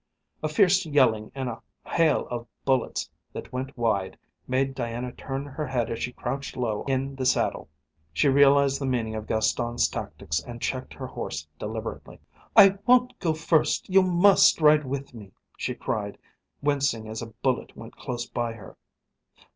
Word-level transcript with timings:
A 0.41 0.49
fierce 0.49 0.83
yelling 0.83 1.31
and 1.35 1.47
a 1.47 1.61
hail 1.85 2.27
of 2.31 2.47
bullets 2.65 3.07
that 3.33 3.53
went 3.53 3.77
wide 3.77 4.17
made 4.47 4.73
Diana 4.73 5.11
turn 5.11 5.45
her 5.45 5.67
head 5.67 5.91
as 5.91 6.01
she 6.01 6.11
crouched 6.11 6.57
low 6.57 6.83
in 6.87 7.15
the 7.15 7.23
saddle. 7.23 7.69
She 8.11 8.27
realised 8.27 8.81
the 8.81 8.87
meaning 8.87 9.13
of 9.13 9.27
Gaston's 9.27 9.87
tactics 9.87 10.41
and 10.43 10.59
checked 10.59 10.95
her 10.95 11.05
horse 11.05 11.47
deliberately. 11.59 12.19
"I 12.55 12.79
won't 12.87 13.19
go 13.19 13.35
first. 13.35 13.89
You 13.89 14.01
must 14.01 14.59
ride 14.59 14.85
with 14.85 15.13
me," 15.13 15.33
she 15.55 15.75
cried, 15.75 16.17
wincing 16.63 17.07
as 17.07 17.21
a 17.21 17.27
bullet 17.27 17.77
went 17.77 17.95
close 17.95 18.25
by 18.25 18.53
her. 18.53 18.77